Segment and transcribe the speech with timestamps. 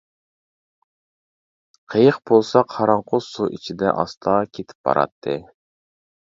[1.93, 5.39] قېيىق بولسا قاراڭغۇ سۇ ئىچىدە ئاستا كېتىپ باراتتى.